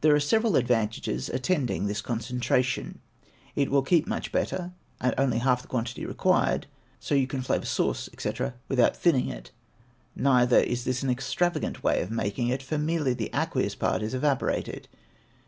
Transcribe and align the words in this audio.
There 0.00 0.14
are 0.14 0.20
several 0.20 0.54
advantages 0.54 1.28
attending 1.28 1.86
this 1.86 2.00
concentration: 2.00 3.00
it 3.56 3.68
will 3.68 3.82
keep 3.82 4.06
much 4.06 4.30
better, 4.30 4.70
and 5.00 5.12
only 5.18 5.38
half 5.38 5.62
the 5.62 5.66
quantity 5.66 6.06
required; 6.06 6.68
so 7.00 7.16
you 7.16 7.26
can 7.26 7.42
flavor 7.42 7.64
sauce, 7.66 8.08
&c., 8.16 8.32
without 8.68 8.94
thinning 8.96 9.28
it; 9.28 9.50
neither 10.14 10.60
is 10.60 10.84
this 10.84 11.02
an 11.02 11.10
extravagant 11.10 11.82
way 11.82 12.00
of 12.00 12.12
making 12.12 12.46
it, 12.46 12.62
for 12.62 12.78
merely 12.78 13.12
the 13.12 13.30
aqueous 13.34 13.74
part 13.74 14.02
is 14.02 14.14
evaporated. 14.14 14.86